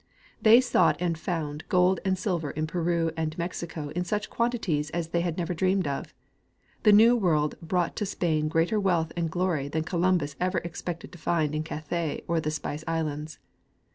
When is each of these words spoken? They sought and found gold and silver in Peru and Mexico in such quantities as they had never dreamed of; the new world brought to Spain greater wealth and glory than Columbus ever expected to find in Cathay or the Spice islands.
They 0.41 0.61
sought 0.61 0.99
and 0.99 1.15
found 1.15 1.63
gold 1.69 1.99
and 2.03 2.17
silver 2.17 2.49
in 2.49 2.65
Peru 2.65 3.11
and 3.15 3.37
Mexico 3.37 3.89
in 3.89 4.03
such 4.03 4.31
quantities 4.31 4.89
as 4.89 5.09
they 5.09 5.21
had 5.21 5.37
never 5.37 5.53
dreamed 5.53 5.85
of; 5.87 6.11
the 6.81 6.91
new 6.91 7.15
world 7.15 7.53
brought 7.61 7.95
to 7.97 8.07
Spain 8.07 8.47
greater 8.47 8.79
wealth 8.79 9.11
and 9.15 9.29
glory 9.29 9.67
than 9.67 9.83
Columbus 9.83 10.35
ever 10.39 10.57
expected 10.57 11.11
to 11.11 11.19
find 11.19 11.53
in 11.53 11.61
Cathay 11.61 12.23
or 12.27 12.41
the 12.41 12.49
Spice 12.49 12.83
islands. 12.87 13.37